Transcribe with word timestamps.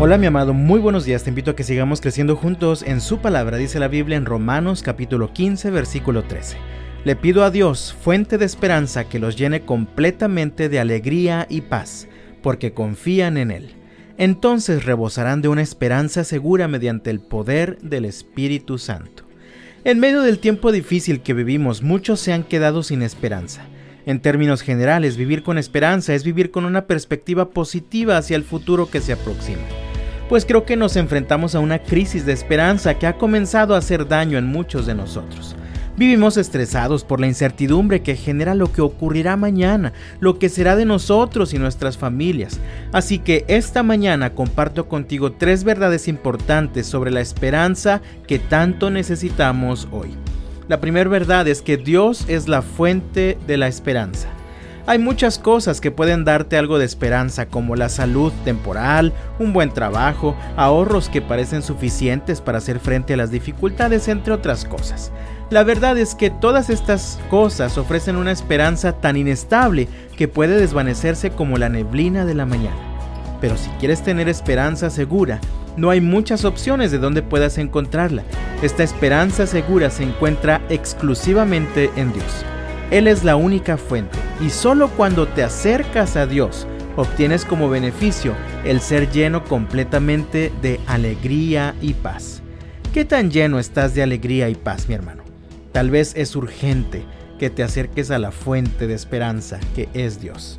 Hola 0.00 0.16
mi 0.16 0.26
amado, 0.26 0.54
muy 0.54 0.78
buenos 0.78 1.04
días, 1.04 1.24
te 1.24 1.30
invito 1.30 1.50
a 1.50 1.56
que 1.56 1.64
sigamos 1.64 2.00
creciendo 2.00 2.36
juntos 2.36 2.84
en 2.84 3.00
su 3.00 3.18
palabra, 3.18 3.56
dice 3.56 3.80
la 3.80 3.88
Biblia 3.88 4.16
en 4.16 4.26
Romanos 4.26 4.84
capítulo 4.84 5.32
15 5.32 5.72
versículo 5.72 6.22
13. 6.22 6.56
Le 7.02 7.16
pido 7.16 7.42
a 7.42 7.50
Dios, 7.50 7.96
fuente 8.00 8.38
de 8.38 8.44
esperanza, 8.44 9.08
que 9.08 9.18
los 9.18 9.34
llene 9.34 9.62
completamente 9.62 10.68
de 10.68 10.78
alegría 10.78 11.48
y 11.50 11.62
paz, 11.62 12.06
porque 12.44 12.72
confían 12.72 13.36
en 13.36 13.50
Él. 13.50 13.74
Entonces 14.18 14.84
rebosarán 14.84 15.42
de 15.42 15.48
una 15.48 15.62
esperanza 15.62 16.22
segura 16.22 16.68
mediante 16.68 17.10
el 17.10 17.18
poder 17.18 17.80
del 17.80 18.04
Espíritu 18.04 18.78
Santo. 18.78 19.24
En 19.82 19.98
medio 19.98 20.22
del 20.22 20.38
tiempo 20.38 20.70
difícil 20.70 21.22
que 21.22 21.34
vivimos, 21.34 21.82
muchos 21.82 22.20
se 22.20 22.32
han 22.32 22.44
quedado 22.44 22.84
sin 22.84 23.02
esperanza. 23.02 23.66
En 24.06 24.20
términos 24.20 24.62
generales, 24.62 25.16
vivir 25.16 25.42
con 25.42 25.58
esperanza 25.58 26.14
es 26.14 26.22
vivir 26.22 26.52
con 26.52 26.66
una 26.66 26.86
perspectiva 26.86 27.50
positiva 27.50 28.16
hacia 28.16 28.36
el 28.36 28.44
futuro 28.44 28.88
que 28.88 29.00
se 29.00 29.12
aproxima 29.12 29.58
pues 30.28 30.44
creo 30.44 30.64
que 30.64 30.76
nos 30.76 30.96
enfrentamos 30.96 31.54
a 31.54 31.60
una 31.60 31.78
crisis 31.78 32.26
de 32.26 32.32
esperanza 32.32 32.98
que 32.98 33.06
ha 33.06 33.16
comenzado 33.16 33.74
a 33.74 33.78
hacer 33.78 34.06
daño 34.06 34.38
en 34.38 34.46
muchos 34.46 34.86
de 34.86 34.94
nosotros. 34.94 35.56
Vivimos 35.96 36.36
estresados 36.36 37.02
por 37.02 37.18
la 37.18 37.26
incertidumbre 37.26 38.02
que 38.02 38.14
genera 38.14 38.54
lo 38.54 38.70
que 38.70 38.82
ocurrirá 38.82 39.36
mañana, 39.36 39.92
lo 40.20 40.38
que 40.38 40.48
será 40.48 40.76
de 40.76 40.84
nosotros 40.84 41.52
y 41.54 41.58
nuestras 41.58 41.98
familias. 41.98 42.60
Así 42.92 43.18
que 43.18 43.44
esta 43.48 43.82
mañana 43.82 44.34
comparto 44.34 44.86
contigo 44.86 45.32
tres 45.32 45.64
verdades 45.64 46.06
importantes 46.06 46.86
sobre 46.86 47.10
la 47.10 47.20
esperanza 47.20 48.00
que 48.28 48.38
tanto 48.38 48.90
necesitamos 48.90 49.88
hoy. 49.90 50.10
La 50.68 50.80
primera 50.80 51.10
verdad 51.10 51.48
es 51.48 51.62
que 51.62 51.76
Dios 51.76 52.26
es 52.28 52.46
la 52.46 52.62
fuente 52.62 53.36
de 53.48 53.56
la 53.56 53.66
esperanza. 53.66 54.28
Hay 54.88 54.98
muchas 54.98 55.38
cosas 55.38 55.82
que 55.82 55.90
pueden 55.90 56.24
darte 56.24 56.56
algo 56.56 56.78
de 56.78 56.86
esperanza, 56.86 57.44
como 57.44 57.76
la 57.76 57.90
salud 57.90 58.32
temporal, 58.46 59.12
un 59.38 59.52
buen 59.52 59.70
trabajo, 59.70 60.34
ahorros 60.56 61.10
que 61.10 61.20
parecen 61.20 61.60
suficientes 61.60 62.40
para 62.40 62.56
hacer 62.56 62.80
frente 62.80 63.12
a 63.12 63.18
las 63.18 63.30
dificultades, 63.30 64.08
entre 64.08 64.32
otras 64.32 64.64
cosas. 64.64 65.12
La 65.50 65.62
verdad 65.62 65.98
es 65.98 66.14
que 66.14 66.30
todas 66.30 66.70
estas 66.70 67.20
cosas 67.28 67.76
ofrecen 67.76 68.16
una 68.16 68.32
esperanza 68.32 68.92
tan 68.92 69.18
inestable 69.18 69.88
que 70.16 70.26
puede 70.26 70.58
desvanecerse 70.58 71.32
como 71.32 71.58
la 71.58 71.68
neblina 71.68 72.24
de 72.24 72.32
la 72.32 72.46
mañana. 72.46 72.78
Pero 73.42 73.58
si 73.58 73.68
quieres 73.80 74.02
tener 74.02 74.26
esperanza 74.26 74.88
segura, 74.88 75.38
no 75.76 75.90
hay 75.90 76.00
muchas 76.00 76.46
opciones 76.46 76.90
de 76.90 76.98
dónde 76.98 77.20
puedas 77.20 77.58
encontrarla. 77.58 78.22
Esta 78.62 78.84
esperanza 78.84 79.46
segura 79.46 79.90
se 79.90 80.04
encuentra 80.04 80.62
exclusivamente 80.70 81.90
en 81.96 82.14
Dios. 82.14 82.46
Él 82.90 83.06
es 83.06 83.22
la 83.22 83.36
única 83.36 83.76
fuente 83.76 84.18
y 84.40 84.48
solo 84.48 84.88
cuando 84.88 85.28
te 85.28 85.42
acercas 85.42 86.16
a 86.16 86.26
Dios 86.26 86.66
obtienes 86.96 87.44
como 87.44 87.68
beneficio 87.68 88.34
el 88.64 88.80
ser 88.80 89.10
lleno 89.10 89.44
completamente 89.44 90.50
de 90.62 90.80
alegría 90.86 91.74
y 91.82 91.92
paz. 91.92 92.42
¿Qué 92.94 93.04
tan 93.04 93.30
lleno 93.30 93.58
estás 93.58 93.94
de 93.94 94.02
alegría 94.02 94.48
y 94.48 94.54
paz, 94.54 94.88
mi 94.88 94.94
hermano? 94.94 95.22
Tal 95.72 95.90
vez 95.90 96.14
es 96.16 96.34
urgente 96.34 97.04
que 97.38 97.50
te 97.50 97.62
acerques 97.62 98.10
a 98.10 98.18
la 98.18 98.32
fuente 98.32 98.86
de 98.86 98.94
esperanza 98.94 99.60
que 99.74 99.90
es 99.92 100.18
Dios. 100.20 100.56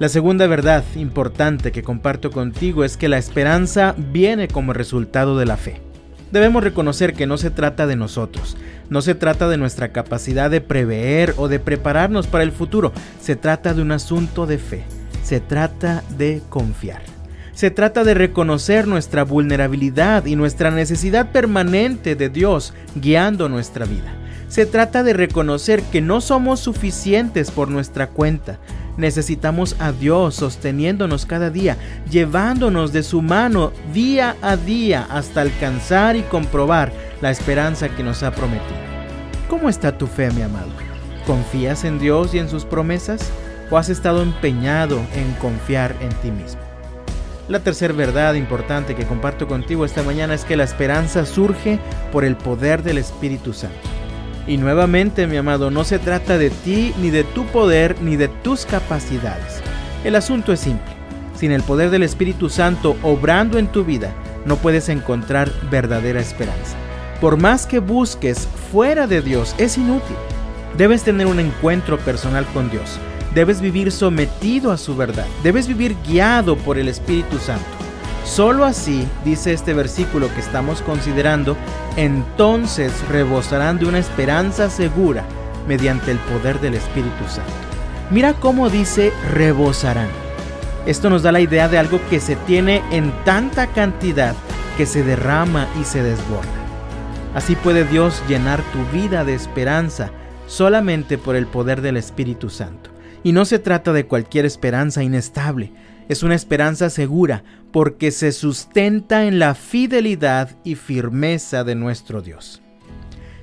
La 0.00 0.08
segunda 0.08 0.48
verdad 0.48 0.82
importante 0.96 1.70
que 1.70 1.84
comparto 1.84 2.32
contigo 2.32 2.82
es 2.82 2.96
que 2.96 3.08
la 3.08 3.18
esperanza 3.18 3.94
viene 3.96 4.48
como 4.48 4.72
resultado 4.72 5.38
de 5.38 5.46
la 5.46 5.56
fe. 5.56 5.87
Debemos 6.30 6.62
reconocer 6.62 7.14
que 7.14 7.26
no 7.26 7.38
se 7.38 7.50
trata 7.50 7.86
de 7.86 7.96
nosotros, 7.96 8.56
no 8.90 9.00
se 9.00 9.14
trata 9.14 9.48
de 9.48 9.56
nuestra 9.56 9.92
capacidad 9.92 10.50
de 10.50 10.60
prever 10.60 11.34
o 11.36 11.48
de 11.48 11.58
prepararnos 11.58 12.26
para 12.26 12.44
el 12.44 12.52
futuro, 12.52 12.92
se 13.20 13.36
trata 13.36 13.72
de 13.72 13.82
un 13.82 13.92
asunto 13.92 14.46
de 14.46 14.58
fe, 14.58 14.84
se 15.22 15.40
trata 15.40 16.02
de 16.16 16.42
confiar. 16.48 17.02
Se 17.58 17.72
trata 17.72 18.04
de 18.04 18.14
reconocer 18.14 18.86
nuestra 18.86 19.24
vulnerabilidad 19.24 20.26
y 20.26 20.36
nuestra 20.36 20.70
necesidad 20.70 21.32
permanente 21.32 22.14
de 22.14 22.28
Dios 22.28 22.72
guiando 22.94 23.48
nuestra 23.48 23.84
vida. 23.84 24.14
Se 24.48 24.64
trata 24.64 25.02
de 25.02 25.12
reconocer 25.12 25.82
que 25.82 26.00
no 26.00 26.20
somos 26.20 26.60
suficientes 26.60 27.50
por 27.50 27.68
nuestra 27.68 28.06
cuenta, 28.06 28.60
Necesitamos 28.98 29.76
a 29.78 29.92
Dios 29.92 30.34
sosteniéndonos 30.34 31.24
cada 31.24 31.50
día, 31.50 31.76
llevándonos 32.10 32.92
de 32.92 33.04
su 33.04 33.22
mano 33.22 33.72
día 33.94 34.34
a 34.42 34.56
día 34.56 35.06
hasta 35.08 35.40
alcanzar 35.40 36.16
y 36.16 36.22
comprobar 36.22 36.92
la 37.20 37.30
esperanza 37.30 37.88
que 37.90 38.02
nos 38.02 38.24
ha 38.24 38.32
prometido. 38.32 38.76
¿Cómo 39.48 39.68
está 39.68 39.96
tu 39.96 40.08
fe, 40.08 40.32
mi 40.32 40.42
amado? 40.42 40.68
¿Confías 41.26 41.84
en 41.84 42.00
Dios 42.00 42.34
y 42.34 42.40
en 42.40 42.48
sus 42.48 42.64
promesas? 42.64 43.30
¿O 43.70 43.76
has 43.76 43.88
estado 43.88 44.20
empeñado 44.20 44.98
en 45.14 45.32
confiar 45.34 45.94
en 46.00 46.08
ti 46.20 46.32
mismo? 46.32 46.60
La 47.48 47.60
tercera 47.60 47.94
verdad 47.94 48.34
importante 48.34 48.96
que 48.96 49.06
comparto 49.06 49.46
contigo 49.46 49.84
esta 49.84 50.02
mañana 50.02 50.34
es 50.34 50.44
que 50.44 50.56
la 50.56 50.64
esperanza 50.64 51.24
surge 51.24 51.78
por 52.10 52.24
el 52.24 52.36
poder 52.36 52.82
del 52.82 52.98
Espíritu 52.98 53.52
Santo. 53.52 53.97
Y 54.48 54.56
nuevamente, 54.56 55.26
mi 55.26 55.36
amado, 55.36 55.70
no 55.70 55.84
se 55.84 55.98
trata 55.98 56.38
de 56.38 56.48
ti, 56.48 56.94
ni 57.02 57.10
de 57.10 57.22
tu 57.22 57.44
poder, 57.44 58.00
ni 58.00 58.16
de 58.16 58.28
tus 58.28 58.64
capacidades. 58.64 59.60
El 60.04 60.16
asunto 60.16 60.54
es 60.54 60.60
simple. 60.60 60.90
Sin 61.36 61.52
el 61.52 61.62
poder 61.62 61.90
del 61.90 62.02
Espíritu 62.02 62.48
Santo 62.48 62.96
obrando 63.02 63.58
en 63.58 63.66
tu 63.66 63.84
vida, 63.84 64.14
no 64.46 64.56
puedes 64.56 64.88
encontrar 64.88 65.52
verdadera 65.70 66.20
esperanza. 66.20 66.76
Por 67.20 67.36
más 67.36 67.66
que 67.66 67.78
busques 67.78 68.48
fuera 68.72 69.06
de 69.06 69.20
Dios, 69.20 69.54
es 69.58 69.76
inútil. 69.76 70.16
Debes 70.78 71.02
tener 71.02 71.26
un 71.26 71.40
encuentro 71.40 71.98
personal 71.98 72.46
con 72.54 72.70
Dios. 72.70 72.98
Debes 73.34 73.60
vivir 73.60 73.92
sometido 73.92 74.72
a 74.72 74.78
su 74.78 74.96
verdad. 74.96 75.26
Debes 75.42 75.68
vivir 75.68 75.94
guiado 76.06 76.56
por 76.56 76.78
el 76.78 76.88
Espíritu 76.88 77.38
Santo. 77.38 77.77
Solo 78.28 78.66
así, 78.66 79.08
dice 79.24 79.54
este 79.54 79.72
versículo 79.72 80.32
que 80.32 80.40
estamos 80.40 80.82
considerando, 80.82 81.56
entonces 81.96 82.92
rebosarán 83.08 83.78
de 83.78 83.86
una 83.86 83.98
esperanza 83.98 84.68
segura 84.68 85.24
mediante 85.66 86.10
el 86.10 86.18
poder 86.18 86.60
del 86.60 86.74
Espíritu 86.74 87.24
Santo. 87.26 87.50
Mira 88.10 88.34
cómo 88.34 88.68
dice 88.68 89.12
rebosarán. 89.32 90.08
Esto 90.86 91.08
nos 91.08 91.22
da 91.22 91.32
la 91.32 91.40
idea 91.40 91.68
de 91.68 91.78
algo 91.78 92.00
que 92.10 92.20
se 92.20 92.36
tiene 92.36 92.82
en 92.92 93.12
tanta 93.24 93.66
cantidad 93.68 94.34
que 94.76 94.84
se 94.84 95.02
derrama 95.02 95.66
y 95.80 95.84
se 95.84 96.02
desborda. 96.02 96.48
Así 97.34 97.56
puede 97.56 97.84
Dios 97.84 98.22
llenar 98.28 98.62
tu 98.72 98.84
vida 98.96 99.24
de 99.24 99.34
esperanza 99.34 100.10
solamente 100.46 101.16
por 101.16 101.34
el 101.34 101.46
poder 101.46 101.80
del 101.80 101.96
Espíritu 101.96 102.50
Santo. 102.50 102.90
Y 103.24 103.32
no 103.32 103.46
se 103.46 103.58
trata 103.58 103.92
de 103.92 104.06
cualquier 104.06 104.44
esperanza 104.44 105.02
inestable, 105.02 105.72
es 106.08 106.22
una 106.22 106.34
esperanza 106.34 106.90
segura 106.90 107.44
porque 107.70 108.10
se 108.10 108.32
sustenta 108.32 109.26
en 109.26 109.38
la 109.38 109.54
fidelidad 109.54 110.56
y 110.64 110.74
firmeza 110.74 111.64
de 111.64 111.74
nuestro 111.74 112.22
Dios. 112.22 112.62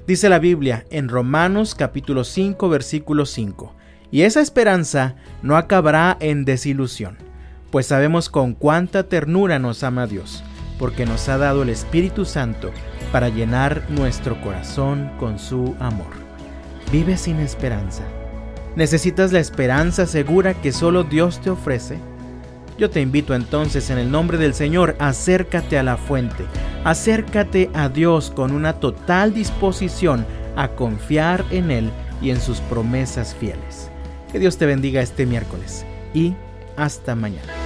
Dice 0.08 0.30
la 0.30 0.40
Biblia 0.40 0.86
en 0.90 1.10
Romanos 1.10 1.76
capítulo 1.76 2.24
5 2.24 2.70
versículo 2.70 3.26
5, 3.26 3.76
y 4.12 4.22
esa 4.22 4.42
esperanza 4.42 5.16
no 5.42 5.58
acabará 5.58 6.18
en 6.20 6.46
desilusión, 6.46 7.18
pues 7.72 7.88
sabemos 7.88 8.30
con 8.30 8.54
cuánta 8.54 9.10
ternura 9.10 9.60
nos 9.60 9.84
ama 9.84 10.08
Dios, 10.08 10.44
porque 10.80 11.06
nos 11.06 11.28
ha 11.30 11.38
dado 11.38 11.64
el 11.64 11.70
Espíritu 11.70 12.26
Santo 12.26 12.72
para 13.12 13.30
llenar 13.30 13.84
nuestro 13.90 14.40
corazón 14.42 15.12
con 15.20 15.40
su 15.40 15.76
amor. 15.80 16.14
Vive 16.92 17.18
sin 17.18 17.40
esperanza. 17.40 18.04
¿Necesitas 18.76 19.32
la 19.32 19.40
esperanza 19.40 20.06
segura 20.06 20.54
que 20.54 20.72
solo 20.72 21.04
Dios 21.04 21.42
te 21.42 21.50
ofrece? 21.50 21.98
Yo 22.78 22.90
te 22.90 23.00
invito 23.00 23.34
entonces 23.34 23.90
en 23.90 23.98
el 23.98 24.12
nombre 24.12 24.38
del 24.38 24.54
Señor, 24.54 24.98
acércate 25.00 25.78
a 25.78 25.84
la 25.84 25.96
fuente, 25.96 26.44
acércate 26.84 27.70
a 27.74 27.88
Dios 27.88 28.32
con 28.36 28.52
una 28.52 28.74
total 28.74 29.34
disposición 29.34 30.26
a 30.58 30.70
confiar 30.70 31.46
en 31.52 31.72
Él 31.72 31.90
y 32.22 32.32
en 32.32 32.42
sus 32.42 32.60
promesas 32.60 33.34
fieles. 33.34 33.90
Que 34.30 34.40
Dios 34.40 34.58
te 34.58 34.66
bendiga 34.66 35.02
este 35.02 35.26
miércoles 35.26 35.86
y 36.14 36.34
hasta 36.76 37.16
mañana. 37.16 37.65